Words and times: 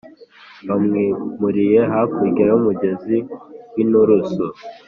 babwimuriye 0.67 1.79
hakurya 1.91 2.43
y’umugezi 2.51 3.17
w’inturusu. 3.75 4.43